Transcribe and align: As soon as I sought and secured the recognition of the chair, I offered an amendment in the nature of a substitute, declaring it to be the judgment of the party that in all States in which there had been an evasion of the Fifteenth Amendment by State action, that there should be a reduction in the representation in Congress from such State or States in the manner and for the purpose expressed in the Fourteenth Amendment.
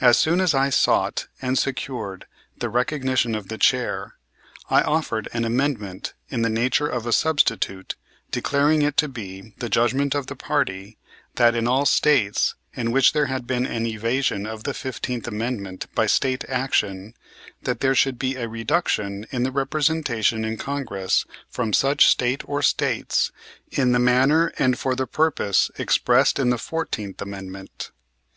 As 0.00 0.16
soon 0.16 0.40
as 0.40 0.54
I 0.54 0.70
sought 0.70 1.26
and 1.42 1.58
secured 1.58 2.28
the 2.56 2.68
recognition 2.68 3.34
of 3.34 3.48
the 3.48 3.58
chair, 3.58 4.14
I 4.70 4.80
offered 4.82 5.28
an 5.32 5.44
amendment 5.44 6.14
in 6.28 6.42
the 6.42 6.48
nature 6.48 6.86
of 6.86 7.04
a 7.04 7.12
substitute, 7.12 7.96
declaring 8.30 8.82
it 8.82 8.96
to 8.98 9.08
be 9.08 9.52
the 9.58 9.68
judgment 9.68 10.14
of 10.14 10.28
the 10.28 10.36
party 10.36 10.98
that 11.34 11.56
in 11.56 11.66
all 11.66 11.84
States 11.84 12.54
in 12.74 12.92
which 12.92 13.12
there 13.12 13.26
had 13.26 13.48
been 13.48 13.66
an 13.66 13.86
evasion 13.86 14.46
of 14.46 14.62
the 14.62 14.72
Fifteenth 14.72 15.26
Amendment 15.26 15.92
by 15.96 16.06
State 16.06 16.44
action, 16.48 17.14
that 17.62 17.80
there 17.80 17.96
should 17.96 18.20
be 18.20 18.36
a 18.36 18.46
reduction 18.48 19.26
in 19.32 19.42
the 19.42 19.50
representation 19.50 20.44
in 20.44 20.58
Congress 20.58 21.26
from 21.48 21.72
such 21.72 22.06
State 22.06 22.48
or 22.48 22.62
States 22.62 23.32
in 23.72 23.90
the 23.90 23.98
manner 23.98 24.52
and 24.60 24.78
for 24.78 24.94
the 24.94 25.08
purpose 25.08 25.72
expressed 25.76 26.38
in 26.38 26.50
the 26.50 26.56
Fourteenth 26.56 27.20
Amendment. 27.20 27.90